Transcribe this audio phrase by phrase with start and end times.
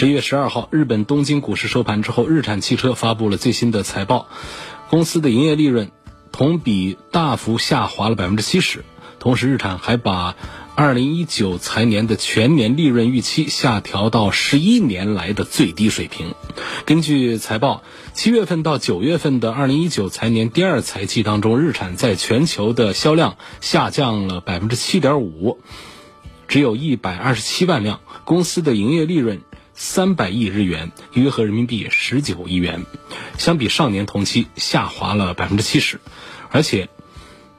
[0.00, 4.28] 十一月十二号，日本东京股市收盘之后，日产汽车发布了最新的财报，
[4.88, 5.90] 公司的营业利润
[6.32, 8.82] 同比大幅下滑了百分之七十。
[9.18, 10.36] 同时，日产还把
[10.74, 16.34] 二零一九财年的全年利润预期下调到十一年来的最低水平。
[16.86, 17.82] 根据财报，
[18.14, 25.58] 七月份到九月份的二零一九财年第二财季当中，日产在全球的销量下降了百分之七点五。
[26.48, 29.42] 只有一百二十七万辆，公司的营业利润
[29.82, 32.84] 三百亿日元，约合人民币十九亿元，
[33.38, 36.02] 相比上年同期下滑了百分之七十，
[36.50, 36.90] 而且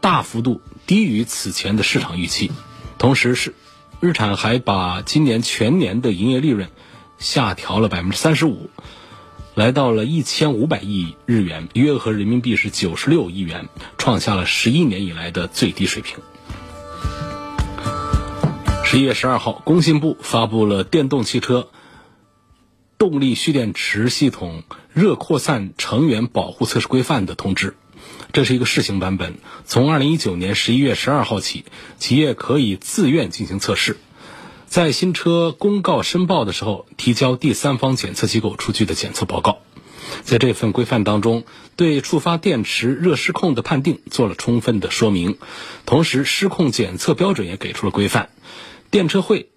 [0.01, 2.51] 大幅度低于此前的市场预期。
[2.99, 3.55] 同时，是
[3.99, 6.69] 日产还把今年全年的营业利润
[7.17, 8.69] 下调了百分之三十五，
[9.55, 13.67] 来到了一千五百亿日元，约合人民币是九十六亿元，
[13.97, 16.19] 创下了十一年以来的最低水平。
[18.85, 21.69] 十一月十二号，工信部发布了电动汽车
[23.01, 24.61] 动力蓄电池系统
[24.93, 27.73] 热扩散成员保护测试规范的通知。
[28.31, 31.65] 这是一个试行版本，从二零一九年十一月十二号起，
[31.97, 33.97] 企业可以自愿进行测试，
[34.67, 39.57] 在新车公告申报的时候，提交第三方检测机构出具的检测报告。
[40.21, 41.43] 在这份规范当中，
[41.75, 45.39] 对触发电池热失控的判定做了充分的说明，
[45.87, 48.29] 同时失控检测标准也给出了规范。
[48.91, 49.49] 电车会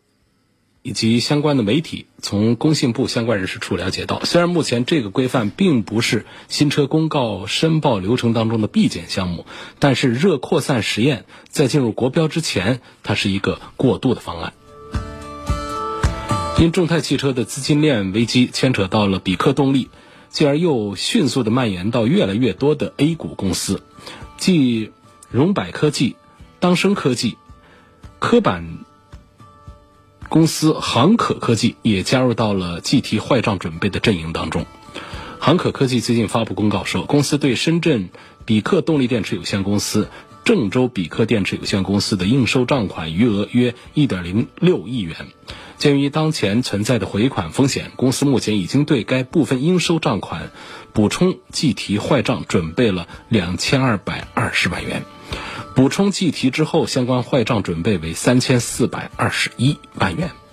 [0.86, 9.46] 以及相关的媒体从工信部相关人士处了解到，虽然目前这个规范并不是新车公告申报流程当中的必检项目，
[9.78, 14.52] 但是热扩散实验在进入国标之前，它是一个过渡的方案。
[16.58, 19.88] 因众泰汽车的资金链危机牵扯到了比克动力，
[20.28, 23.82] 继而又迅速的蔓延到越来越多的 A 股公司，
[24.36, 24.92] 即
[25.30, 26.16] 荣百科技、
[26.60, 27.38] 当升科技、
[28.18, 28.84] 科板。
[30.28, 34.66] 公司航可科技也加入到了计提坏账准备的阵营当中。
[35.38, 38.08] 航可科技最近发布公告说，公司对深圳
[38.44, 40.08] 比克动力电池有限公司、
[40.44, 45.14] 郑州比克电池有限公司的应收账款余额约一点零六亿元。
[45.76, 50.50] 鉴于当前存在的回款风险，公司目前已经对该部分应收账款
[50.92, 55.02] 补充计提坏账准备了两千二百二十万元。
[55.74, 60.43] 补充计提之后，相关坏账准备为三千四百二十一万元。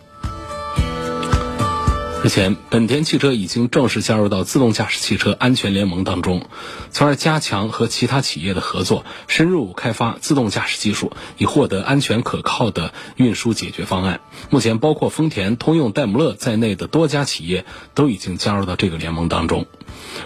[2.23, 6.45] 日前，本田汽车已经正式加入到自动驾驶汽车安全联盟当中，
[6.91, 14.21] 从而加强和其他企业的合作，深入开发自动驾驶技术，以获得安全可靠的运输解决方案。
[14.51, 17.65] 目前，包括丰田、通用、戴姆勒在内的多家企业
[17.95, 19.65] 都已经加入到这个联盟当中。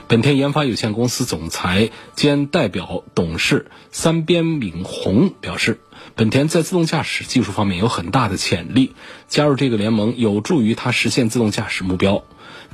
[0.09, 5.79] 本田研发有限公司总裁兼代表董事三边敏宏表示，
[6.14, 8.94] 本田在自动驾驶技术方面有很大的潜力，
[9.28, 12.24] 加入这个联盟有助于它实现自动驾驶目标。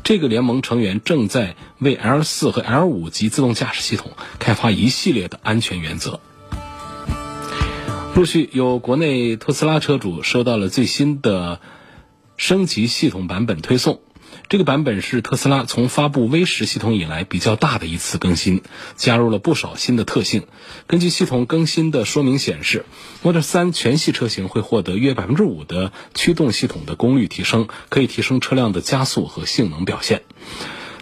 [0.04, 6.20] 这个联盟成员正在为 L 四和 L 五级自动驾驶系统开发一系列的安全原则。
[8.16, 11.62] 陆续有国内特斯拉车主收到了最新的
[12.36, 14.02] 升级系统版本推送。
[14.52, 18.64] 这个版本是特斯拉从发布 V 十系统以来比较大的一次更新，
[18.98, 20.44] 加入了不少新的特性。
[20.88, 22.84] 根据系统更新的说明显示
[23.22, 30.24] ，Model 三全系车型会获得约百分之五的驱动系统的功率提升，可以提升车辆的加速和性能表现。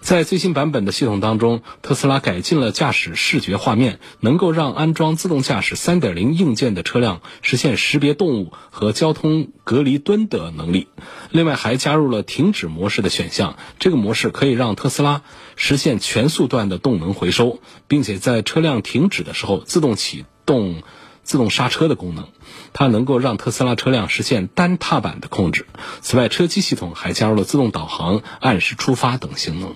[0.02, 10.88] 在最新版本的系统当中，特斯拉改进了驾驶视觉画面，能够让安装自动驾驶3.0硬件的车辆实现识别动物和交通隔离墩的能力。
[11.30, 15.22] 另外，还加入了停止模式的选项，这个模式可以让特斯拉
[15.56, 20.82] 实现全速段的动能回收，并且在车辆停止的时候自动启动
[21.24, 22.30] 自动刹车的功能。
[22.74, 25.68] 它能够让特斯拉车辆实现单踏板的控制。
[26.02, 29.76] 此外，车机系统还加入了自动导航、按时出发等性能。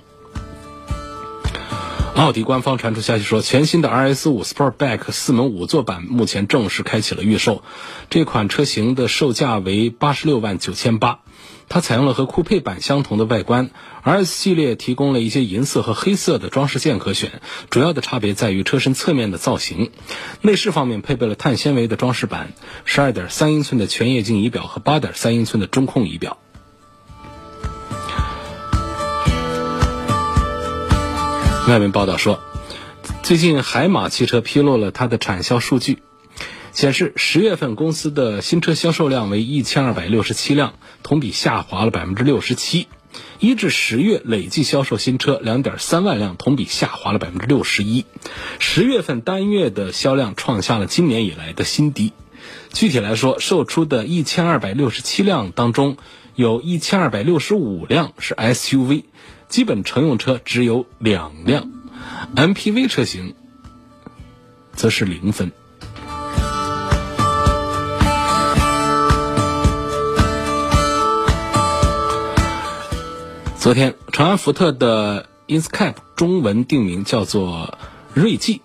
[2.16, 7.64] 奥迪官方传出消息说，全新的 RS5 Sportback 四门五座版目前正式开启了预售。
[8.12, 11.20] 这款车型的售价为八十六万九千八。
[11.70, 13.72] 它采用了和酷配版相同的外观
[14.04, 17.42] ，RS 系列提供了一些银色和黑色的装饰件可选。
[17.72, 19.90] 主要的差别在于车身侧面的造型。
[20.42, 22.54] 内饰方面配备了碳纤维的装饰板，
[22.86, 26.38] 十二点三英寸的全液晶仪表和八点三英寸的中控仪表。
[31.66, 32.42] 外面报道说，
[33.24, 36.00] 最近海马汽车披露了它的产销数据，
[36.74, 40.74] 显示十月份公司的新车销售量为一千二百六十七辆，
[41.04, 42.88] 同比下滑了百分之六十七。
[43.40, 48.06] 一至十月累计销售新车两点三万辆，同比下滑了百分之六十一。
[48.60, 52.12] 十月份单月的销量创下了今年以来的新低。
[52.74, 55.96] 具体来说，售出的一千二百六十七辆当中，
[56.36, 59.04] 有一千二百六十五辆是 SUV，
[59.54, 61.70] 基本乘用车只有两辆
[62.36, 63.36] ，MPV 车型
[64.74, 65.52] 则是零分。
[73.60, 77.78] 昨天，长安福特的 Inscape 中文定名叫做
[78.16, 78.64] 锐际，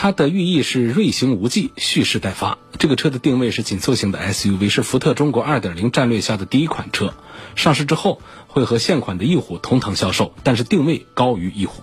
[0.00, 2.56] 它的寓意是锐行无忌，蓄势待发。
[2.78, 7.14] 这个车的定位是紧凑型的 SUV，是福特中国2.0战略下的第一款车。
[7.56, 11.82] 上市之后会和现款的翼虎同堂销售，但是定位高于翼虎。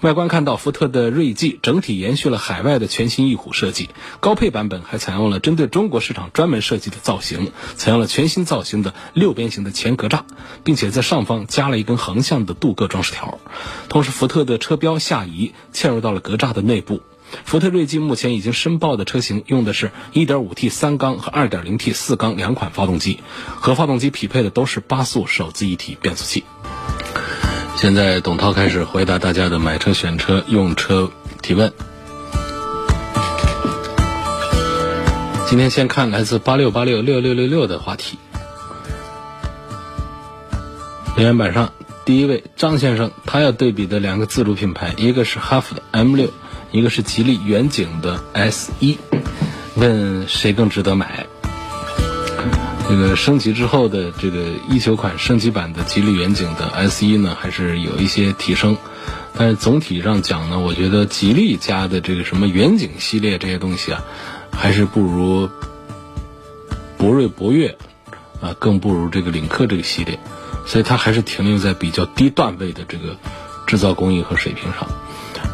[0.00, 3.90] 外观看到福特的锐际整体延续了海外的全新翼虎设计，
[4.20, 10.22] 高配版本还采用了针对中国市场专门设计的造型，采用了全新造型的六边形的前格栅，
[10.64, 13.38] 并且在上方加了一根横向的镀铬装饰条。
[13.90, 17.02] 同时，福特的车标下移嵌入到了格栅的内部。
[17.44, 23.20] 福特锐际目前已经申报的车型用的是 1.5T 三缸和 2.0T 四缸两款发动机，
[23.60, 26.44] 和发动机匹配的都是八速手自一体变速器。
[27.76, 31.10] 现在，董涛开始回答大家的买车、选车、用车
[31.42, 31.72] 提问。
[35.46, 38.18] 今天先看来自八六八六六六六六的话题。
[41.16, 41.72] 留言板上
[42.04, 46.30] 第一位张先生，他要对比的两个自主品牌，一个是哈弗的 M 六，
[46.74, 48.98] 一个是吉利远景的 S 一，
[49.76, 51.24] 问谁更值得买？
[52.88, 58.76] 这个升级之后的这个一九款升级版的吉利远景的 S 一呢，还是有一些提升，
[59.38, 64.02] 但是总体上讲呢，我觉得吉利家的这个什么远景系列这些东西啊，
[64.50, 65.48] 还是不如
[66.98, 67.78] 博瑞、博越
[68.40, 70.18] 啊，更不如这个领克这个系列，
[70.66, 73.16] 所以它还是停留在比较低段位的这个
[73.64, 74.88] 制造工艺和水平上。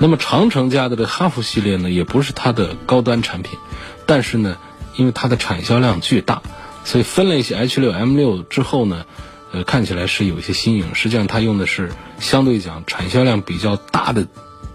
[0.01, 3.59] 那么长城家的这哈弗系列呢，也不是它的高端产品，
[4.07, 4.57] 但是呢，
[4.97, 6.41] 因为它的产销量巨大。
[6.83, 9.05] 所以分了一些 H 六 M 六之后呢，
[9.53, 10.95] 呃，看起来是有一些新颖。
[10.95, 14.27] 实际上，它用的是相对讲产销量比较大的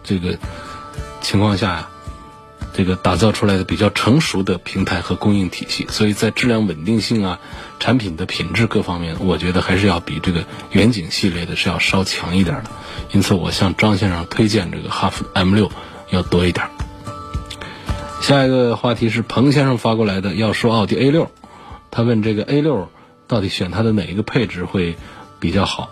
[0.03, 0.37] 这个
[1.21, 1.89] 情况下呀，
[2.75, 5.87] 这个打造出来的比较成熟的平台和供应体系。
[5.89, 7.39] 所以在质量稳定性啊、
[7.79, 12.69] 产品的品质各方面，我觉得还是要比这个远景系列的是要稍强一点的。
[13.11, 15.71] 因此，我向张先生推荐这个哈弗 M 六
[16.09, 16.67] 要多一点。
[18.21, 21.31] 下一个话题是彭先生发过来的，要说奥迪 A 六。
[21.91, 22.89] 他问这个 A 六
[23.27, 24.97] 到底选它的哪一个配置会
[25.39, 25.89] 比较好？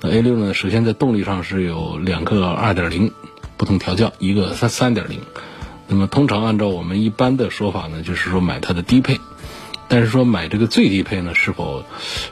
[0.00, 0.54] 那 A 六呢？
[0.54, 3.10] 首先在动力上是有两个2.0
[3.56, 5.18] 不同调教，一个三3.0。
[5.90, 9.20] 那么通常按照我们一般的说法呢，就是说买它的低配。
[9.88, 11.84] 但是说买这个最低配呢，是否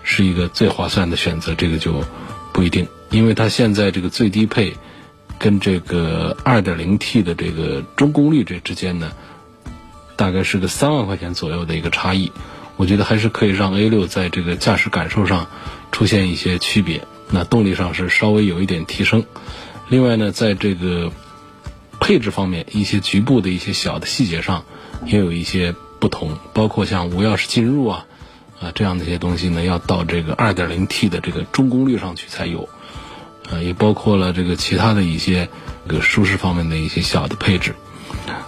[0.04, 1.56] 是一个最划算的选择？
[1.56, 2.04] 这个就
[2.52, 4.76] 不一定，因为它现在这个最低配
[5.40, 9.10] 跟这个 2.0T 的这个中功率这之间呢，
[10.14, 12.30] 大概是个三万块钱左右的一个差异。
[12.76, 15.48] 我觉得还是可以让 A 六在这个驾驶感受上
[15.90, 19.24] 出现一些区别，那动力上是稍微有一点提升。
[19.88, 21.10] 另外呢，在这个
[22.00, 24.64] 配置方面，一些局部的一些小的细节上
[25.06, 28.06] 也有一些不同，包括像无钥匙进入啊
[28.60, 32.68] 啊这样的一些东西呢，要到这个 2.0T 的这个中功率上去才有。
[33.50, 35.48] 呃，也包括了这个其他的一些
[35.88, 37.74] 这个舒适方面的一些小的配置。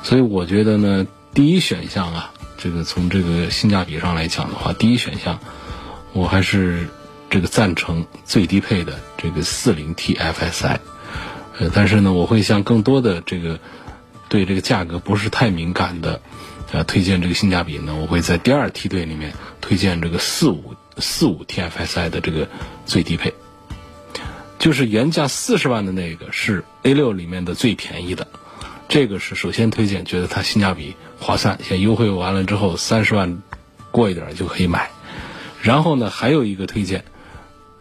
[0.02, 2.32] 所以我觉得呢，第一选项啊。
[2.62, 5.40] 这个从这个性价比上来讲的话，第一选项，
[6.12, 6.86] 我还是
[7.30, 10.76] 这个赞成最低配的这个四零 T FSI，
[11.68, 13.58] 但是呢，我会向更多的这个
[14.28, 16.22] 对这个价格不是太敏感的，
[16.72, 22.48] 呃，推荐这个性价比呢，我会在第二梯队里面推荐这个四五四五 T FSI 的这个
[22.86, 23.34] 最低配，
[24.58, 28.26] 就是原价四十万的那个是 A 六里面的最便宜的。
[28.88, 33.40] 这个是首先推荐，觉得它性价比划算，先优惠完了之后三十万
[33.90, 34.90] 过一点就可以买。
[35.62, 37.04] 然后呢，还有一个推荐，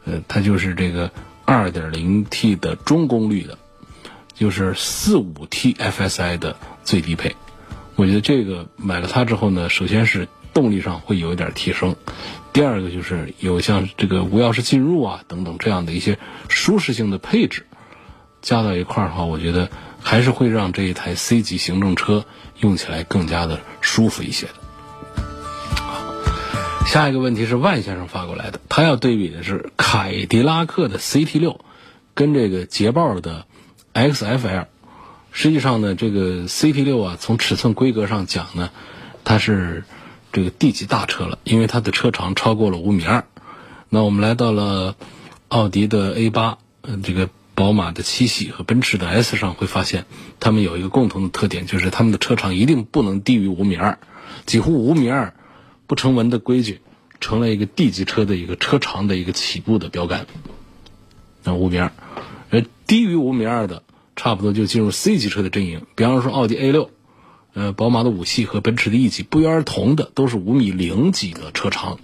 [0.05, 1.11] 呃，它就是这个
[1.45, 3.57] 二点零 T 的中功率的，
[4.39, 7.35] 就是四五 T FSI 的最低配。
[7.95, 11.95] 我觉得这个买了它之后呢，首先是动力上会有一点提升，
[12.53, 16.17] 第二个就是有像这个无钥匙进入啊等等这样的一些
[16.47, 17.65] 舒适性的配置
[18.41, 19.69] 加到一块儿的话，我觉得。
[20.01, 22.23] 还是会让这一台 C 级行政车
[22.61, 24.53] 用起来更加的舒服一些的。
[26.87, 31.59] 下一个问题是万先生发过来的，他要对比的是凯迪拉克的 CT 六
[32.13, 33.45] 跟这个捷豹的
[33.93, 34.67] XFL，
[35.31, 38.69] 实际上呢，这个 CT 六啊，从尺寸规格上讲呢，
[39.23, 39.83] 它是
[40.31, 43.25] 这个 D 级大车了，因为它的车长超过了五米二。
[43.89, 44.95] 那我们来到了
[45.47, 50.05] 奥迪的 A 八，嗯，这个宝马的七系和奔驰的 S 上，会发现
[50.39, 53.97] 它们有一个共同的特点，就是它们的车长一定不能低于五米二，
[54.45, 55.33] 几乎五米二
[55.87, 56.81] 不成文的规矩，
[57.19, 60.27] 成了一个 D 级车的一个车长的一个起步的标杆。
[61.43, 61.91] 那五米二，
[62.89, 63.83] 低于五米二的，
[64.15, 65.83] 差不多就进入 C 级车的阵营。
[65.93, 66.89] 比方说奥迪 A 六，
[67.53, 71.99] 呃，宝马的五系和奔驰的 E 级，不约而同的都是五米零几的车长。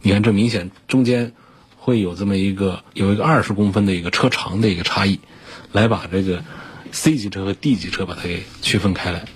[0.00, 1.34] 你看，这明显中间
[1.76, 5.20] 会有这么一个有一个二十公分的一个车长的一个差异，
[5.72, 6.42] 来把这个
[6.90, 9.26] C 级车和 D 级车把它给区分开来。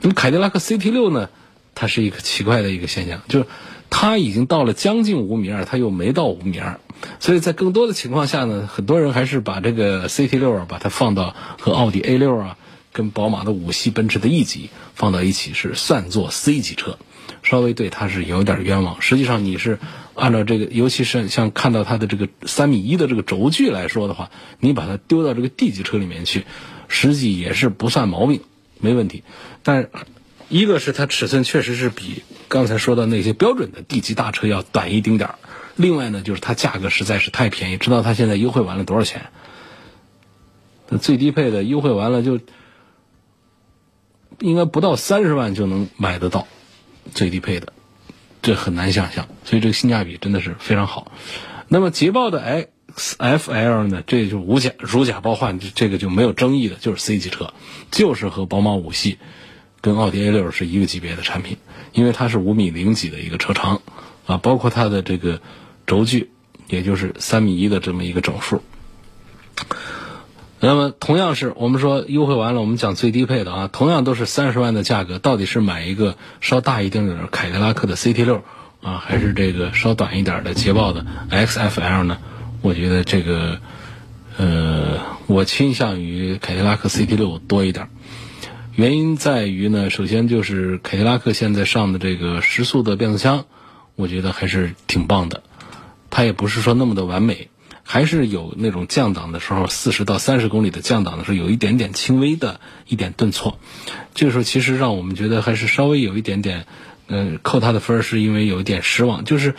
[0.00, 1.28] 那么凯迪拉克 CT 六呢，
[1.74, 3.46] 它是一个奇怪的一个现象，就是
[3.98, 6.78] 它已经到了将近五米二，它又没到五米二。
[7.18, 12.58] 所以在更多的情况下呢，很多人还是把这个 CT 六啊，把它放到和奥迪 A 六啊，
[12.92, 16.98] 跟宝马的五系、奔驰的 E 级放到一起，是算作 C 级车，
[17.42, 19.00] 稍微对它是有点冤枉。
[19.00, 19.78] 实际上你是
[20.14, 26.44] 按照这个，尤其是像看到它的这个三米一的这个轴距来说的话，你把它丢到这个 D 级车里面去，
[26.88, 28.42] 实际也是不算毛病，
[28.78, 29.22] 没问题。
[29.62, 29.88] 但
[30.48, 35.38] 一个是它尺寸确实是比刚才说的那些标准的 D 级大车要短一丁点儿。
[35.74, 39.30] 另外呢，就是它价格实在是太便宜，知道它现在优惠完了多少钱？
[41.00, 42.38] 最低配的优惠完了就
[44.38, 46.46] 应该不到三十万就能买得到
[47.12, 47.72] 最低配的，
[48.40, 51.10] 这很难想象，所以这个性价比真的是非常好。
[51.66, 57.52] 那么捷豹的 XFL 呢，这就无假如假包换，这个就没有争议的，就是 C 级车，
[57.90, 59.18] 就是和宝马五系
[59.86, 61.56] 跟奥迪 A 六是一个级别的产品，
[61.92, 63.80] 因为它是五米零几的一个车长
[64.26, 65.40] 啊，包括它的这个。
[65.86, 66.30] 轴距
[66.66, 68.60] 也就是三米一的这么一个整数。
[70.58, 78.42] 那么同样是我们说优惠完了，我们讲最低配的啊，同样都是三十万的价格，到底是买一个稍大一点的凯迪拉克的 CT 六
[78.82, 82.18] 啊，还是这个稍短一点的捷豹的 XFL 呢？
[82.62, 83.60] 我觉得这个，
[84.38, 87.88] 呃，我倾向于凯迪拉克 CT 六多一点。
[88.76, 93.46] 原因在于呢，首先就是凯迪拉克现在上的这个时速的变速箱，
[93.94, 95.42] 我觉得还是挺棒的。
[96.10, 97.48] 它也不是说那么的完美，
[97.82, 103.58] 还是有那种降档的时候，四十到三十公里的降档的时候，有一点点轻微的一点顿挫。
[104.14, 106.66] 这个时候其实让我们觉得还是稍微有一点点，
[107.08, 109.24] 嗯，扣他的分是因为有一点失望。
[109.24, 109.54] 就是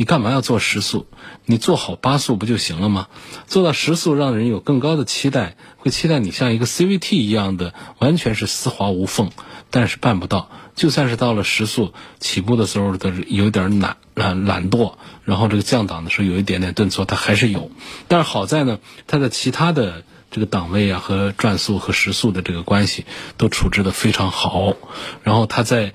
[0.00, 1.06] 你干嘛要做时速？
[1.44, 3.08] 你做好八速不就行了吗？
[3.46, 9.30] 做到时速，让人有更高的期待，会期待你像一个 CVT 一样的，完全是丝滑无缝。
[9.68, 14.94] 但是办不到，就算是到了时速起步的时候的有点懒懒懒惰，
[15.26, 17.70] 然后这个降档的时候有一点点顿挫，它还是有。
[18.08, 23.04] 但是好在呢，它的其他的这个档位啊和转速和时速的这个关系
[23.36, 24.76] 都处置的非常好。
[25.24, 25.92] 然后它在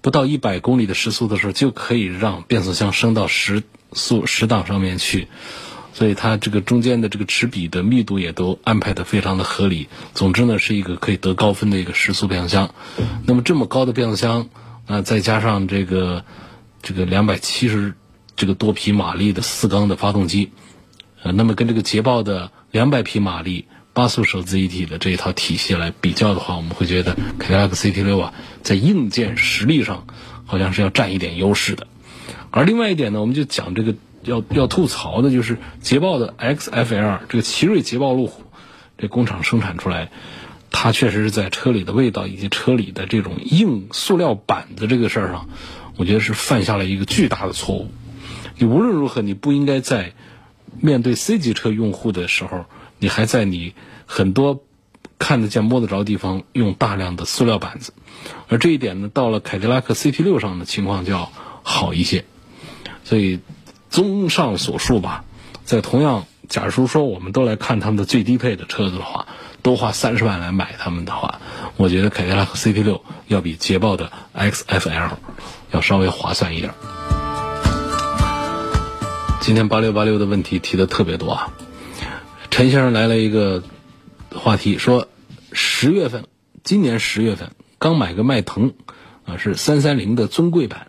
[0.00, 3.62] 不到一百公里的时速的时候，就可以让变速箱升到十
[3.92, 5.28] 速十档上面去。
[5.94, 9.88] 所以它这个中间的这个齿比的密度也都安排的非常的合理。
[10.14, 12.72] 总之呢，是一个可以得高分的一个时速变速箱。
[13.24, 14.48] 那么这么高的变速箱，
[14.86, 16.24] 啊，再加上这个
[16.82, 17.94] 这个两百七十
[18.36, 20.52] 这个多匹马力的四缸的发动机，
[21.24, 23.66] 呃，那么跟这个捷豹的两百匹马力
[23.98, 30.06] 八速手自一体的这一套体系来比较的话，我们会觉得凯迪拉克 CT 六啊，在硬件实力上
[30.46, 31.88] 好像是要占一点优势的。
[32.52, 33.94] 而另外一点呢，我们就讲这个。
[34.24, 38.42] 要要吐槽的就是捷豹的 XFL 这个奇瑞捷豹路虎，
[38.98, 40.10] 这工厂生产出来，
[40.72, 45.48] 它确实是在车里的味道以及车里的这种硬塑料板子这个事儿上，
[45.96, 47.90] 我觉得是犯下了一个巨大的错误。
[48.58, 50.12] 你无论如何，你不应该在
[50.80, 52.66] 面对 C 级车用户的时候，
[52.98, 53.74] 你还在你
[54.06, 54.62] 很多
[55.18, 57.92] 看得见摸得着地方用大量的塑料板子，
[58.48, 61.30] 而这一点呢，到了凯迪拉克 CT 六上的情况就要
[61.62, 62.24] 好一些，
[63.04, 63.40] 所以。
[63.90, 65.24] 综上所述吧，
[65.64, 69.26] 在同样，假如说我们都来看他们的最低配的车子的话，
[69.62, 71.40] 都花三十万来买他们的话，
[71.78, 75.12] 我觉得凯迪拉克 CT 六要比捷豹的 XFL
[75.70, 76.74] 要稍微划算一点。
[79.40, 81.48] 今天八六八六的问题提的特别多啊，
[82.50, 83.62] 陈先生来了一个
[84.32, 85.08] 话题，说
[85.52, 86.24] 十月份，
[86.64, 88.72] 今年十月份刚买个迈腾，
[89.24, 90.88] 啊是三三零的尊贵版，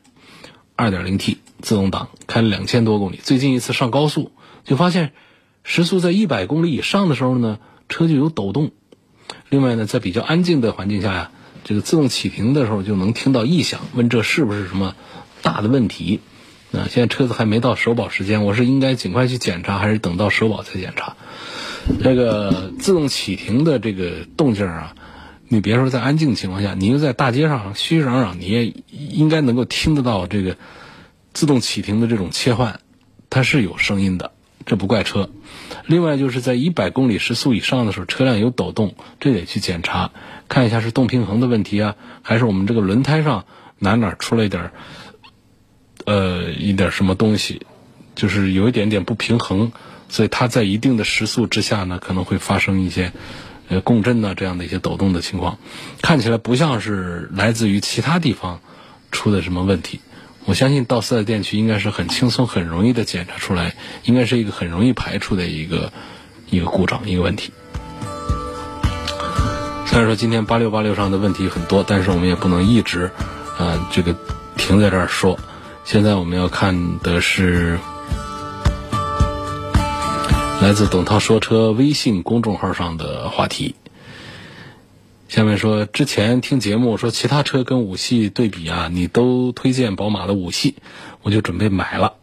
[0.76, 1.38] 二点零 T。
[1.62, 4.32] 自动挡开了两千多公里，最近一次上高速
[4.64, 5.12] 就发现
[5.62, 8.72] 时速在一百公里以上的时候呢，车就有抖动。
[9.50, 11.32] 另外呢，在比较安静的环境下呀，
[11.66, 13.82] 这个自动启停的时候就能听到异响。
[13.94, 14.96] 问这是不是什么
[15.42, 16.22] 大的问题？
[16.72, 21.16] 啊，现在车子还没到首保时间，我是应该尽快去检查，还是等到首保再检查？
[22.04, 24.94] 这个自动启停的这个动静啊，
[25.48, 30.58] 你别说在安静情况下，你就在大街上熙熙攘攘，你也应该能够听得到这个
[31.34, 32.80] 自动启停的这种切换，
[33.32, 34.32] 它是有声音的，
[34.68, 35.32] 这不怪车。
[35.88, 40.12] 另外就是在一百公里时速以上的时候，车辆有抖动，这得去检查，
[40.48, 43.46] 看一下是动平衡的问题啊，还是我们这个轮胎上
[43.80, 44.72] 哪哪出了一点儿
[46.10, 47.62] 呃一点什么东西，
[48.16, 49.72] 就是有一点点不平衡。
[50.12, 53.14] 所以它在一定的时速之下呢，可能会发生一些，
[53.68, 55.60] 呃，共振呢这样的一些抖动的情况，
[56.02, 58.60] 看起来不像是来自于其他地方
[59.12, 60.00] 出的什么问题。
[60.46, 65.94] 我相信到四 S 店去应该是很轻松、很容易的检查出来，应该是一个很容易排除的一个
[66.50, 67.54] 一个故障、一个问题。
[69.86, 73.12] 虽然说今天八六八六上的问题很多，但是我们也不能一直，
[73.60, 74.16] 呃，这个
[74.58, 75.40] 停在这儿说。
[75.92, 77.80] 现在我们要看的是。
[80.62, 83.74] 来自董涛说车微信公众号上的话题。
[85.30, 90.76] 下面说，之前听节目说其他车跟五系对比啊，你都推荐宝马的五系，
[91.24, 92.18] 我就准备买了。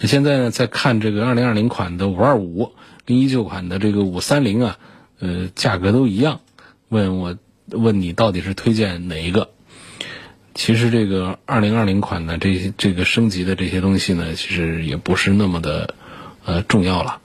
[0.00, 2.72] 那现在呢，在看这个二零二零款的五二五
[3.06, 4.78] 跟一九款的这个五三零啊，
[5.20, 6.40] 呃，价格都一样。
[6.88, 7.36] 问我
[7.68, 9.50] 问你到底是推荐哪一个？
[10.54, 15.94] 其实这个二零二零款的这些这个升级的这些东西呢，其实也不是那么的
[16.44, 17.20] 呃重要了。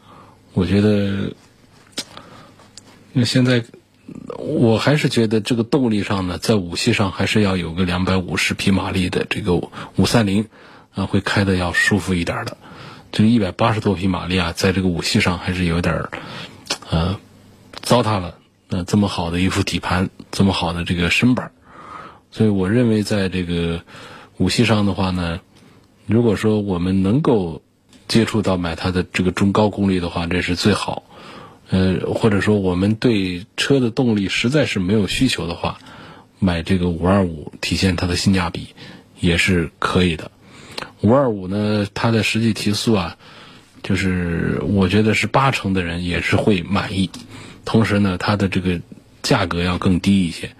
[0.53, 1.33] 我觉得，
[3.13, 3.63] 那现在
[4.37, 10.47] 我还是觉得这个动力上呢，在五系上还是要有个两百五十匹马力的这个五三零
[10.95, 12.57] 啊，会开的要舒服一点的。
[13.11, 16.11] 这一百八十多匹马力啊，在这个五系上还是有点儿
[16.89, 17.19] 呃
[17.81, 18.35] 糟蹋了。
[18.69, 21.51] 那这么好的一副底盘，这么好的这个身板，
[22.31, 23.81] 所以我认为在这个
[24.37, 25.39] 五系上的话呢，
[26.05, 27.61] 如果说我们能够。
[28.07, 31.03] 接触到买它的这个中高功率的话，这是最好。
[31.69, 35.77] 呃，或者说我们对车的动力实在是没有需求的话，
[36.39, 38.69] 买这个五二五体现它的性价比
[39.19, 40.31] 也是可以的。
[41.01, 43.17] 五二五呢，它的实际提速啊，
[43.83, 47.09] 就是我觉得是八成的人也是会满意。
[47.65, 48.79] 同时呢，它的这个
[49.21, 50.51] 价格要更低一些，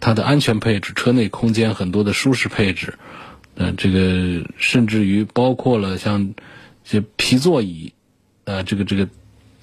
[0.00, 2.98] 它的安全配置、车内空间很多的舒适配置，
[3.54, 6.34] 呃，这个甚至于包括了像。
[6.88, 7.92] 这皮座椅，
[8.44, 9.08] 呃，这个这个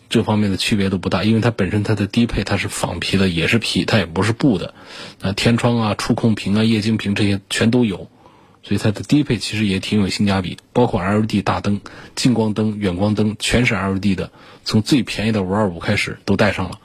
[0.10, 4.74] 这方面的区别都不大，因为它本身它的低配它是仿皮的，也是皮，它也不是布的。
[5.22, 8.10] 啊，天窗啊、触控屏啊、液晶屏这些全都有，
[8.62, 10.58] 所以它的低配其实也挺有性价比。
[10.74, 11.80] 包括 LED 大灯、
[12.14, 14.30] 近光灯、远光灯全是 LED 的，
[14.66, 16.80] 从最便宜的五二五开始都带上了，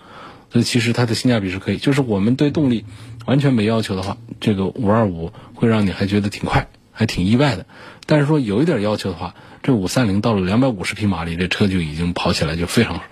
[0.52, 1.78] 所以其实它的性价比是可以。
[1.78, 2.84] 就是我们对动力
[3.28, 7.66] 完全没要求的话，这个五二五会让你还觉得挺快，还挺意外的。
[8.06, 13.02] 但是说有一点要求的话，这五三零到了两百五十匹马力，这车就已经跑起来就非常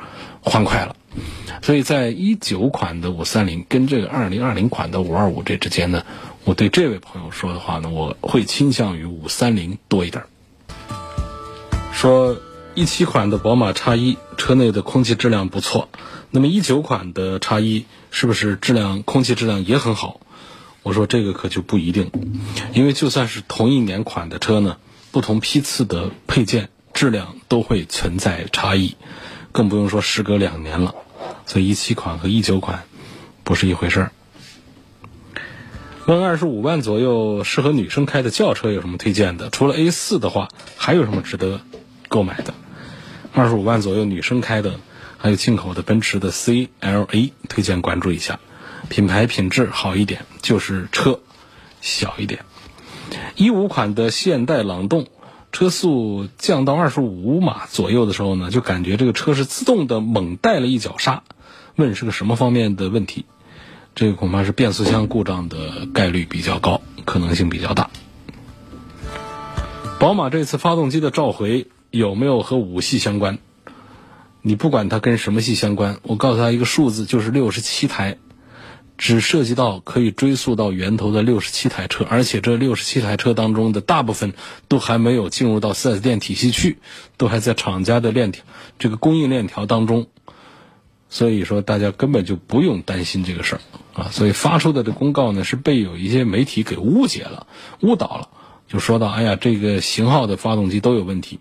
[0.41, 0.97] 欢快了。
[1.61, 6.03] 所以在一九款的五三零跟这个二零二零款的五二五这之间呢，
[6.45, 10.25] 我对这位朋友说的话呢，我会倾向于五三零多一点。
[11.93, 12.39] 说
[12.75, 15.91] 一七款的宝马叉一车内的空气质量不错，
[16.31, 20.21] 那么一九款的叉一是不是质量空气质量也很好？
[20.83, 22.11] 我说这个可就不一定，
[22.73, 24.77] 因为就算是同一年款的车呢。
[25.13, 28.97] 不同批次的配件质量都会存在差异，
[29.51, 30.95] 更不用说时隔两年了，
[31.47, 32.83] 所以一七款和一九款
[33.43, 34.13] 不是一回事儿。
[36.05, 39.49] 问二十五万左右适合女生开的轿车有什么推荐的？
[39.49, 41.63] 除了 A 四的话，还有什么值得
[42.09, 42.53] 购买的？
[43.33, 44.79] 二十五万左右女生开的，
[45.19, 48.39] 还有进口的奔驰的 CLA，推荐关注一下，
[48.89, 51.21] 品牌品质好一点，就是车
[51.81, 52.45] 小一点。
[53.37, 55.07] 一五款的现代朗动，
[55.53, 61.23] 车速降到二十五码左右的时候呢，就感觉这个车是自动的猛带了一脚刹。
[61.77, 63.27] 问是个什么方面的问题？
[63.95, 67.91] 这个恐怕是变速箱故障的概率比较高，可能性比较大。
[69.99, 73.39] 宝马这次发动机的召回有没有和五系相关？
[74.47, 78.17] 你不管它跟什么系相关，我告诉他一个数字，就是六十七台。
[78.97, 84.35] 只涉及到可以追溯到源头的六十七台车，而且这六十七台车当中的大部分
[84.69, 86.79] 都还没有进入到 4S 店体系去，
[87.17, 88.45] 都还在厂家的链条
[88.79, 90.07] 这个供应链条当中，
[91.11, 93.61] 所以说大家根本就不用担心这个事儿
[94.01, 94.09] 啊。
[94.13, 97.49] 所以发出的这公告呢，是被有一些媒体给误解了、
[97.81, 98.29] 误导了，
[98.69, 101.41] 就说到哎呀，这个型号的发动机都有问题。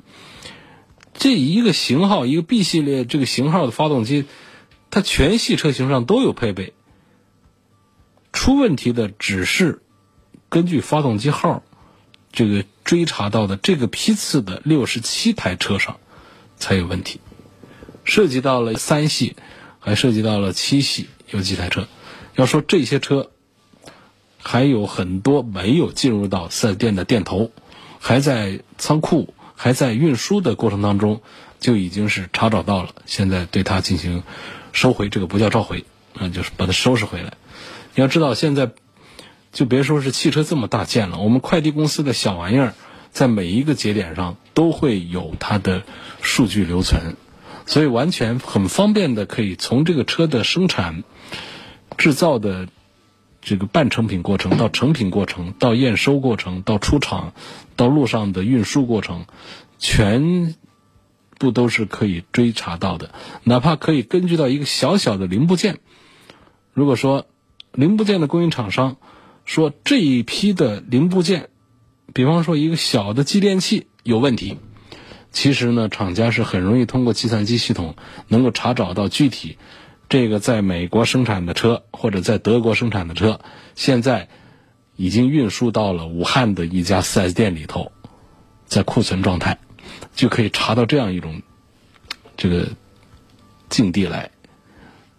[1.17, 4.25] 这一个型号，一个 B 系列这个型号的发动机，
[4.91, 6.73] 它全系车型上都有配备。
[8.33, 9.81] 出问题的只是
[10.49, 11.63] 根据发动机号
[12.33, 15.97] 这个追查到的这个批次的六十七台车上
[16.57, 17.21] 才有问题，
[18.03, 19.37] 涉及到了三系
[19.79, 21.87] 还涉及到了七系有几台车。
[22.35, 23.31] 要说这些车，
[24.43, 27.51] 还有很多没有进入到四 S 店的店头，
[27.99, 31.21] 还在仓库、还在运输的过程当中，
[31.59, 32.89] 就已经是查找到了。
[33.05, 34.23] 现在对它进行
[34.73, 37.33] 收回，这个不叫召回，啊，就是把它收拾回来。
[37.95, 38.71] 你要知道，现在
[39.51, 42.73] 就别说是汽车这么大件了，我们快递公司的小玩意儿，
[43.11, 45.83] 在每一个节点上都会有它的
[46.21, 47.15] 数据留存，
[47.65, 51.03] 所以完全很方便的可以从这个车的生产、
[51.97, 52.67] 制造的。
[53.45, 57.33] 这个半成品过程到成品过程到验收过程到出厂，
[57.75, 59.27] 到路上的运输过程，
[59.77, 60.55] 全
[61.37, 63.11] 部都是可以追查到的。
[63.43, 65.77] 哪怕可以根据到一个小小的零部件，
[66.73, 67.27] 如果说
[67.71, 68.97] 零部件的供应厂商
[69.45, 71.49] 说这一批的零部件，
[72.15, 74.57] 比方说一个小的继电器有问题，
[75.31, 77.95] 其实呢，厂家是很容易通过计算机系统
[78.27, 79.59] 能够查找到具体。
[80.07, 83.39] 这个在美国生产的车，或者在德国生产的车，
[83.75, 84.29] 现在
[84.95, 87.91] 已经运输到了武汉的一家 4S 店里头，
[88.65, 89.57] 在库存状态，
[90.15, 91.41] 就可以查到这样一种
[92.37, 92.69] 这个
[93.69, 94.31] 境地来。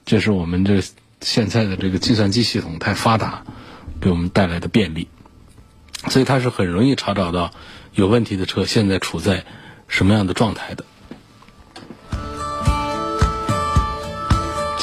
[0.05, 0.81] 这是我们这
[1.21, 3.45] 现在的这个计算机系统太发达，
[4.01, 5.09] 给我们带来的便利，
[6.09, 7.51] 所以它是很容易查找到
[7.93, 9.45] 有问题的车现在处在
[9.89, 10.85] 什么样的状态的。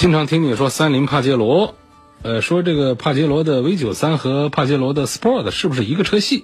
[0.03, 1.75] 经常听你说三菱帕杰罗，
[2.23, 6.43] 呃，说这个帕杰罗的 V 九三和帕杰罗的 Sport 是不是一个车系？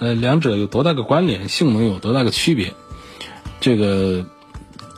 [0.00, 1.48] 呃，两者有多大个关联？
[1.48, 2.74] 性能有多大个区别？
[3.60, 4.26] 这个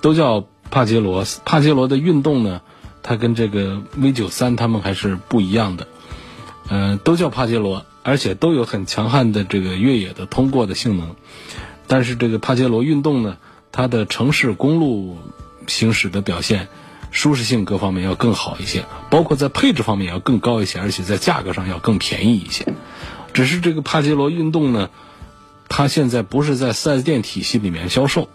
[0.00, 2.62] 都叫帕杰罗，帕杰罗的运动呢，
[3.02, 5.86] 它跟这个 V 九三它们还是不一样的。
[6.70, 11.14] 嗯，都叫帕杰罗，而且都有很强悍的这个越野的通过的性能。
[11.86, 13.36] 但是这个帕杰罗运动呢，
[13.70, 15.18] 它的城市公路
[15.66, 16.68] 行驶的表现。
[17.10, 22.72] 舒适性各方面要更好一些，包括在配置方面要更高一些，而且在价格上要更便宜一些。
[23.32, 24.90] 只是这个帕杰罗运动呢，
[25.68, 28.28] 它现在不是在 4S 店体系里面销售，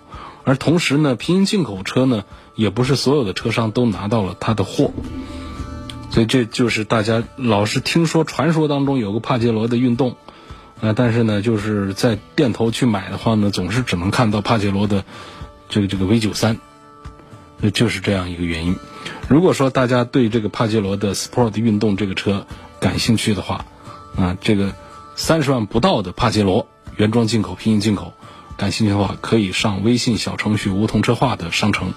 [0.44, 2.24] 而同时呢，平行进口车呢，
[2.56, 4.92] 也不是所有的车商都拿到了它的货。
[6.10, 10.16] 所以这就是大家老是听说传说当中有个帕杰罗的运动，
[10.80, 15.06] 啊，但是呢，就是在店头去买的话呢，总是只能看到帕杰罗的
[15.70, 16.60] 这个这个 V 九三。
[17.64, 18.76] 那就是这样一个原因。
[19.30, 22.46] 如果说大家对这个帕杰罗的 Sport 运动这个车
[22.82, 23.66] 感兴趣的话，
[24.18, 24.74] 啊，这个
[25.16, 28.12] 三十万不到的帕杰罗原装进口、平行进口，
[28.58, 31.94] 感兴趣的话，可以上微信小程序“梧桐车话”的商城，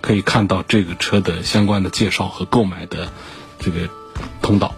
[0.00, 3.08] 可以看到这个车的相关的介绍和购买的
[3.58, 3.88] 这个
[4.40, 4.72] 通道。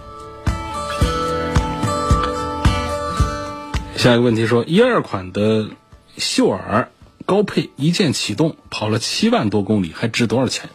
[3.98, 5.68] 下一个问题说，一二款的
[6.16, 6.88] 秀尔。
[7.24, 10.68] 高配一键启动，跑了七万多公里，还值多少钱？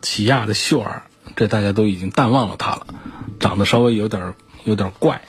[0.00, 1.04] 起亚的秀尔，
[1.36, 2.86] 这大家都已经淡忘了它了，
[3.38, 5.22] 长得稍微有点有点怪，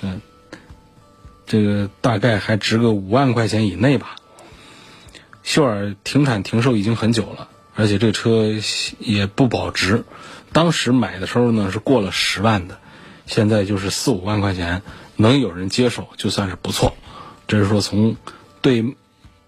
[0.00, 0.22] 嗯，
[1.46, 4.16] 这个大概还值个五万块钱以内吧。
[5.42, 8.46] 秀尔停产停售已经很久了，而且这车
[8.98, 10.04] 也不保值，
[10.52, 12.78] 当时买的时候呢是过了十万的，
[13.26, 14.82] 现在就是四五万块钱
[15.16, 16.94] 能有人接手，就算是不错。
[17.46, 18.16] 这是说从。
[18.62, 18.96] 对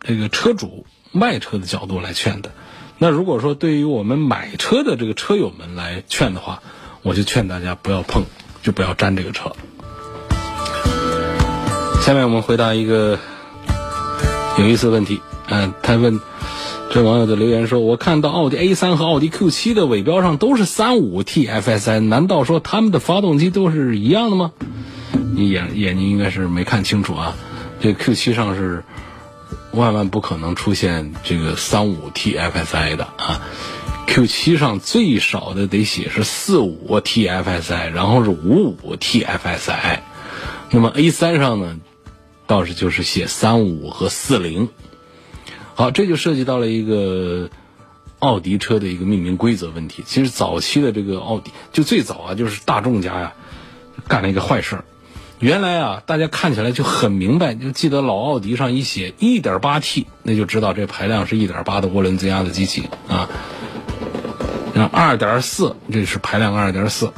[0.01, 2.53] 这个车主卖车的角度来劝的，
[2.99, 6.63] 那如果说对于我们买车的这个车友们来劝的话，
[7.03, 8.25] 我就劝大家不要碰，
[8.63, 9.53] 就不要沾这个车。
[12.01, 13.19] 下面我们回答一个
[14.59, 16.19] 有意思的问题，嗯，他问
[16.91, 24.53] 这网友的留言说：“我看到奥迪 A 三和奥迪 Q 七的尾标上都是三五 TFSI，难道说他们的发动机都是一样的吗？”
[25.35, 27.35] 你眼眼睛应该是没看清楚啊，
[27.81, 28.83] 这 Q 七上是。
[29.73, 33.41] 万万不可能出现这个三五 TFSI 的啊
[34.07, 40.01] ，Q 七上最少的得写是四五 TFSI，然后是五五 TFSI，
[40.71, 41.79] 那么 A 三上呢，
[42.47, 44.69] 倒是就是写三五和四零。
[45.75, 47.49] 好，这就涉及到了一个
[48.19, 50.05] 奥迪车的一个命名规则问题。
[50.07, 53.33] 其实早期的这个奥迪，就最早啊，就是大众家呀，
[54.07, 54.85] 干了一个坏事儿。
[55.43, 63.29] 原来啊，大家看起来就很明白，就记得老奥迪上一写 1.8T，那就知道这排量是1.8的涡轮增压的机器啊。
[64.73, 67.11] 然后2.4，这是排量2.4。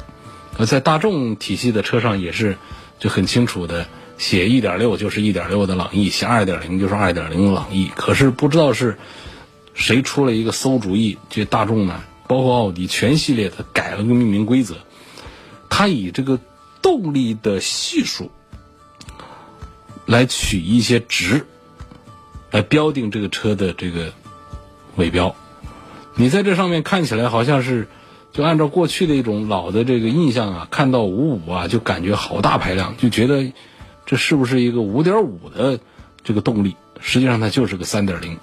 [0.56, 2.56] 呃，在大众体系的车上也是
[2.98, 7.90] 就很清楚的写1.6就是1.6的朗逸，写2.0就是2.0朗逸。
[7.94, 8.96] 可是不知道是
[9.74, 14.76] 谁出了一个馊主意，这大众呢，包括奥迪全系列的改了个命名规则，
[15.68, 16.40] 它以这个。
[16.84, 18.30] 动力的系数
[20.04, 21.46] 来取一些值，
[22.50, 24.12] 来标定这个车的这个
[24.96, 25.34] 尾标。
[26.14, 27.88] 你在这上面看起来好像是，
[28.32, 33.50] 就按照过去的一种老的这个印象啊，看到五五啊，就感觉好大排量，就觉得
[34.04, 35.80] 这是不是一个五点五的
[36.22, 36.76] 这个动力？
[37.00, 38.38] 实际上它就是个三点零。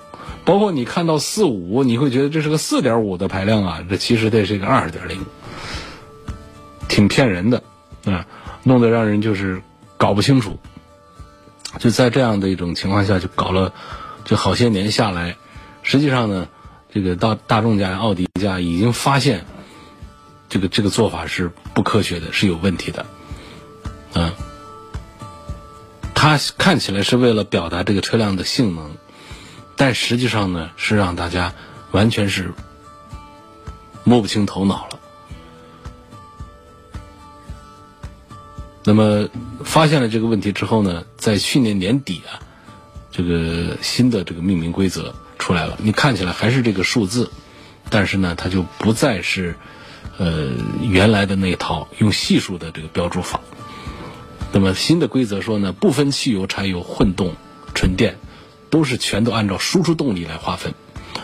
[0.45, 5.23] 包括你看到四五，你会觉得这是个四点五的排量啊，这其实这是一个二点零，
[6.87, 7.61] 挺骗人的
[8.05, 8.25] 啊，
[8.63, 9.61] 弄得让人就是
[9.97, 10.59] 搞不清楚。
[11.79, 13.73] 就在这样的一种情况下，就搞了
[14.25, 15.37] 就好些年下来，
[15.83, 16.47] 实际上呢，
[16.91, 19.45] 这个到大众家、奥迪家已经发现
[20.49, 23.05] 这个这个做法是不科学的，是有问题的，
[24.15, 24.33] 嗯，
[26.13, 28.97] 它看起来是为了表达这个车辆的性能。
[29.77, 31.53] 但实际上呢，是让大家
[31.91, 32.53] 完全是
[34.03, 34.99] 摸不清头脑了。
[38.83, 39.29] 那么
[39.63, 42.39] 发现了这个问题之后呢，在去年年底啊，
[43.11, 45.77] 这个新的这个命名规则出来了。
[45.81, 47.31] 你看起来还是这个数字，
[47.89, 49.55] 但是呢，它就不再是
[50.17, 53.39] 呃原来的那套用系数的这个标注法。
[54.51, 57.35] 那么新的规则说呢，不分汽油、柴油、混动、
[57.73, 58.17] 纯电。
[58.71, 60.73] 都是全都按照输出动力来划分，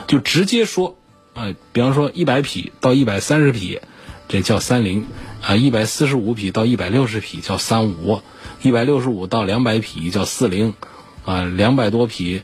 [0.05, 0.97] 就直接说，
[1.33, 3.79] 啊，比方说一百匹到一百三十匹，
[4.27, 5.05] 这叫三零，
[5.41, 8.21] 啊，一百四十五匹到一百六十匹叫三五，
[8.61, 10.73] 一百六十五到两百匹叫四零，
[11.25, 12.41] 啊，两百多匹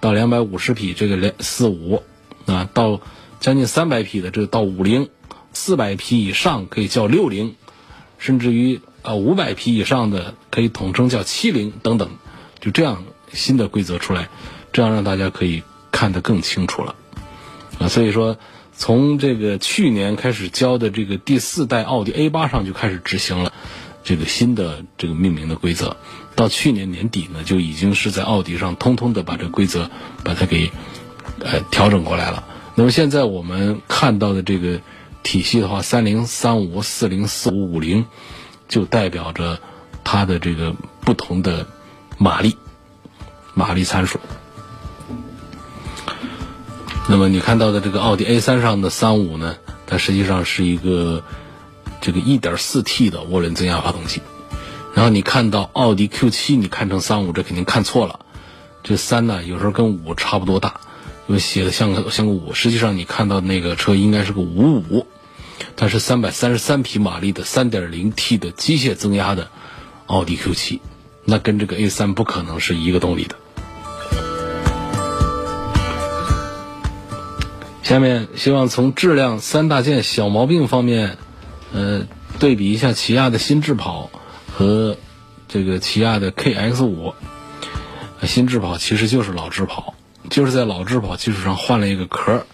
[0.00, 2.02] 到两百五十匹这个两四五，
[2.46, 3.00] 啊，到
[3.40, 5.08] 将近三百匹的这个到五零，
[5.52, 7.54] 四百匹以上可以叫六零，
[8.18, 12.10] 甚至于啊五百匹以上的可以统称叫七零等等，
[12.60, 13.04] 就这样。
[13.32, 14.28] 新的规则出来，
[14.72, 16.94] 这样让大家可以看得更清楚了
[17.80, 17.88] 啊！
[17.88, 18.36] 所以说，
[18.76, 23.52] 从这个去年开始交的这个第四代奥迪 A 八上就开始执行了
[24.02, 25.96] 这个新的这个命名的规则，
[26.34, 29.90] 到去年年底呢，就已经是在奥迪上通通的把这个规则
[30.22, 30.70] 把它给
[31.40, 32.44] 呃调整过来了。
[32.74, 34.80] 那么现在我们看到的这个
[35.22, 38.06] 体系的话，三零、三五、四零、四五、五零，
[38.68, 39.60] 就代表着
[40.02, 41.66] 它的这个不同的
[42.18, 42.56] 马力。
[43.56, 44.18] 马力参数。
[47.06, 51.22] 那么你看到的这个奥迪 A 三上的三五呢，它实际上是一个
[52.00, 54.22] 这个一点四 T 的涡轮增压发动机。
[54.94, 58.20] 然后你看到奥迪 Q 七，你看成三五，这肯定看错了。
[58.82, 60.80] 这三呢，有时候跟五差不多大，
[61.26, 65.06] 因为写的像个像个五，实际上你看到那个车应该是个五五，
[65.76, 69.50] 它是三百三十三匹马力的三点零 T 的机械增压的
[70.06, 70.80] 奥迪 Q 七，
[71.24, 73.36] 那跟这个 A 三不可能是一个动力的。
[77.84, 81.18] 下面希望从质量三大件小毛病方面，
[81.74, 82.06] 呃，
[82.38, 84.10] 对比一下起亚的新智跑
[84.50, 84.96] 和
[85.48, 87.12] 这个起亚的 KX 五。
[88.22, 89.92] 新智跑其实就是老智跑，
[90.30, 92.46] 就是在老智跑基础上换了一个壳，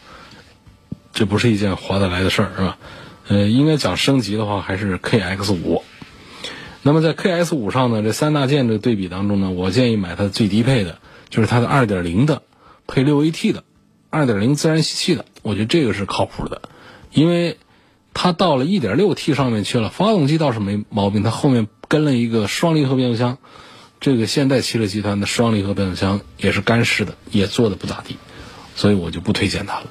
[1.12, 2.76] 这不是一件划得来的事儿，是吧？
[3.28, 5.84] 呃，应该讲升级的话，还是 KX 五。
[6.82, 12.42] 那么在 KX 五上呢，这三大件的对比当中呢，我建议买它最低配的，就是它的二点零的
[12.88, 13.62] 配六 AT 的。
[14.10, 16.62] 二点零自然吸气的，我觉得这个是靠谱的，
[17.12, 17.58] 因为
[18.12, 23.38] 它到了一点六 T 上面去了，发动机倒是没毛病，它后面跟了一个双离合变速箱，
[24.00, 28.16] 这个现代汽车集团的双离合变速箱也是干式的，也做的不咋地，
[28.74, 29.86] 所以我就不推荐它了。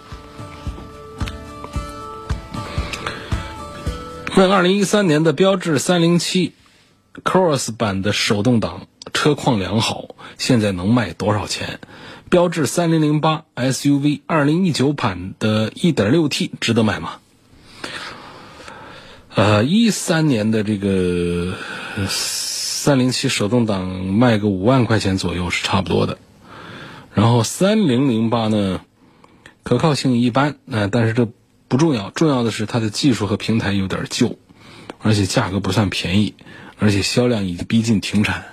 [4.36, 6.54] 问二零一三年的标致三零七
[7.24, 11.80] Cross 版的手动挡车况良好，现在能卖多少钱？
[12.30, 17.14] 标致三零零八 SUV 二零一九版的一点六 T 值得买吗？
[19.34, 21.56] 呃，一三年的这个
[22.08, 26.20] 三零七手动挡卖个五万块钱左右是差不多的。
[27.16, 28.82] 然后三零零八呢，
[29.64, 31.28] 可靠性一般，呃，但是这
[31.68, 34.38] 不重要，重要的是它的技术和平台有点旧，
[35.02, 36.36] 而且价格不算便宜，
[36.78, 38.46] 而且销量已经逼近停产，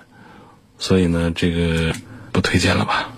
[0.78, 1.92] 所以呢，这个
[2.32, 3.12] 不推荐了吧。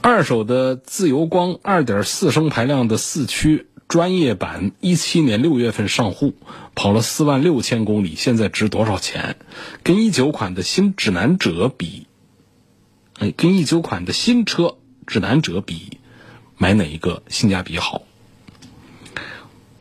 [0.00, 6.34] 二手的自由光2.4升排量的四驱专业版，一七年六月份上户，
[6.74, 9.36] 跑了四万六千公里，现在值多少钱？
[9.82, 12.06] 跟一九款的新指南者比，
[13.18, 15.98] 哎，跟一九款的新车指南者比，
[16.56, 18.02] 买哪一个性价比好？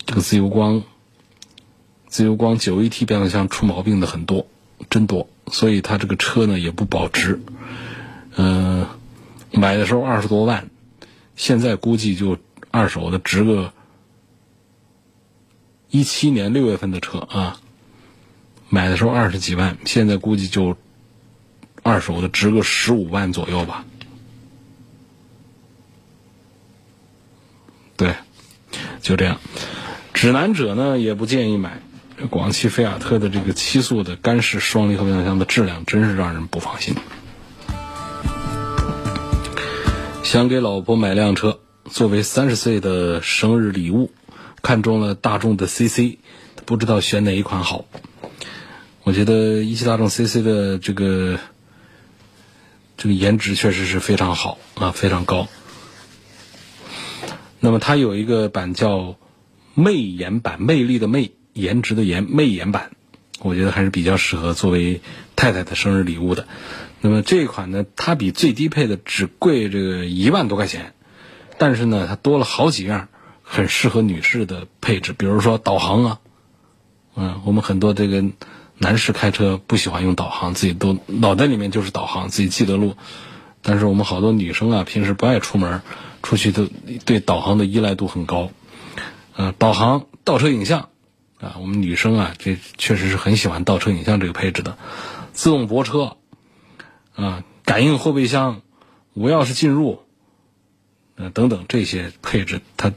[0.05, 0.83] 这个自由光，
[2.07, 4.47] 自由光九 AT 变速箱出毛病的很多，
[4.89, 7.39] 真多，所以它这个车呢也不保值，
[8.35, 8.87] 嗯。
[9.57, 10.69] 买的时候二十多万，
[11.35, 12.37] 现在估计就
[12.71, 13.73] 二手的值个
[15.89, 17.59] 一七年六月份的车啊，
[18.69, 20.77] 买的时候二十几万，现在估计就
[21.83, 23.85] 二手的值个十五万左右吧。
[27.95, 28.15] 对，
[29.01, 29.39] 就这样。
[30.13, 31.81] 指南者呢也不建议买。
[32.31, 36.95] 广汽菲亚特的这个七速的干式双离合变速箱的质量真是让人不放心。
[40.27, 44.11] 想给老婆买辆车，作为三十岁的生日礼物，
[44.61, 46.17] 看中了大众的 CC，
[46.65, 47.85] 不知道选哪一款好。
[49.03, 51.39] 我觉得一汽大众 CC 的这个
[52.97, 55.47] 这个颜值确实是非常好啊，非常高。
[57.61, 59.15] 那么它有一个版叫
[59.75, 61.31] 魅颜版，魅力的魅。
[61.53, 62.91] 颜值的颜魅颜版，
[63.39, 64.99] 我觉得还是比较适合作为
[65.37, 66.49] 太太的生日礼物的。
[67.01, 70.93] 那么这一款呢，它比最低配的只贵这个一万多块钱，
[71.57, 73.07] 但是呢，它多了好几样
[73.43, 76.19] 很适合女士的配置，比如说导航啊，
[77.15, 78.23] 嗯，我们很多这个
[78.77, 82.95] 男士开车不喜欢用导航，自己都脑袋里面就是导航，自己记得路。
[83.61, 85.81] 但是我们好多女生啊，平时不爱出门，
[86.23, 86.67] 出去都
[87.05, 88.51] 对导航的依赖度很高。
[89.35, 90.89] 嗯，导航、倒车影像。
[91.39, 94.75] 啊，我们女生啊，这确实是很喜欢倒车影像这个配置的，
[95.33, 96.17] 自动泊车，
[97.17, 98.61] 啊，感应后备箱，
[99.15, 100.03] 无钥匙进入，
[101.15, 102.93] 呃，等等这些配置，它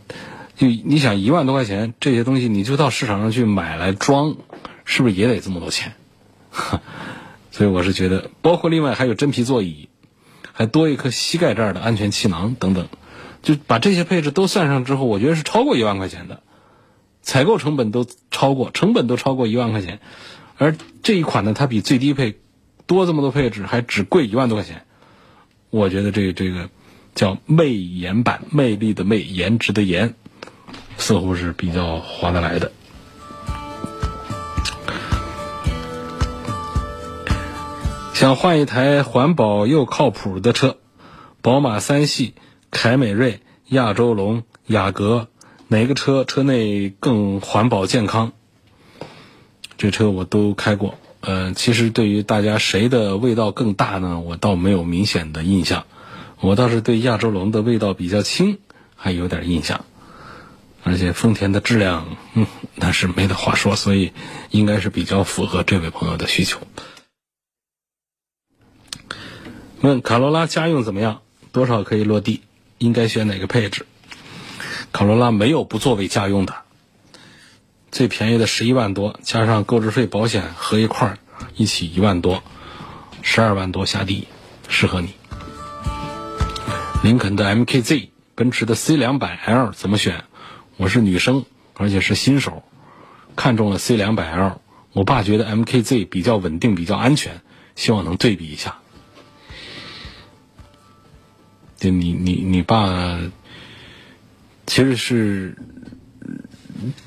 [0.54, 4.36] 就你想一万多块钱这些东西，你就到市场上去买来装，
[4.84, 5.94] 是不是也得这么多钱？
[7.50, 9.88] 所以我是觉得，包括另外还有真皮座椅，
[10.52, 12.88] 还多一颗膝盖这儿的安全气囊等等，
[13.42, 16.42] 就把这些配置都算上之后，我觉得是超过一万块钱的。
[17.22, 20.00] 采购成本都超过，成本都超过一万块钱，
[20.56, 22.38] 而这一款呢，它比最低配
[22.90, 24.84] 多这么多配置，还只贵一万多块钱。
[25.70, 26.70] 我觉得这个这个
[27.14, 30.14] 叫魅颜版，魅力的魅，颜值的颜，
[30.98, 32.72] 似乎是比较划得来的。
[38.12, 40.76] 想换一台环保又靠谱的车，
[41.42, 42.34] 宝马三系、
[42.72, 45.28] 凯美瑞、亚洲龙、雅阁。
[45.68, 48.32] 哪个车车内更环保健康？
[49.78, 50.96] 这车我都开过。
[51.20, 54.20] 呃，其实对于大家谁的味道更大呢？
[54.20, 55.84] 我倒没有明显的印象。
[56.40, 58.58] 我倒是对亚洲龙的味道比较轻，
[58.96, 59.84] 还有点印象。
[60.82, 64.12] 而且丰田的质量，嗯，那是没得话说，所以
[64.50, 66.58] 应该是比较符合这位朋友的需求。
[69.82, 71.20] 问卡罗拉家用怎么样？
[71.52, 72.40] 多少可以落地？
[72.78, 73.84] 应该选哪个配置？
[74.90, 76.54] 卡罗拉没有不作为家用的，
[77.90, 81.18] 最便宜的十一万多，加上购置税、保险合一块儿，
[81.56, 82.42] 一起一万多，
[83.22, 84.28] 十二万多下地，
[84.68, 85.14] 适合你。
[87.02, 90.24] 林肯的 MKZ，奔驰的 C 两百 L 怎么选？
[90.76, 92.62] 我是女生，而且是新手，
[93.36, 94.60] 看中了 C 两百 L。
[94.92, 97.40] 我爸觉得 MKZ 比较稳定，比较安全，
[97.74, 98.78] 希望能对比一下。
[101.76, 103.18] 就你你你爸。
[104.66, 105.56] 其实是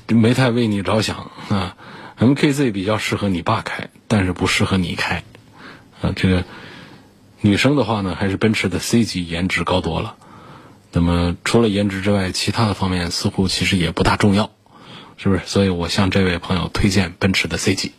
[0.08, 1.76] 没太为你着想啊
[2.18, 5.22] ，MKZ 比较适合你爸开，但是不适合你开
[6.00, 6.12] 啊。
[6.14, 6.44] 这个
[7.40, 10.16] 女生的话呢，还是奔驰的 C 级颜值高多了。
[10.92, 14.50] 那么除了颜值之外，其他的方面似乎其实也不大重要，
[15.16, 15.42] 是不是？
[15.44, 17.92] 所以我向这位朋友推荐奔驰的 C 级。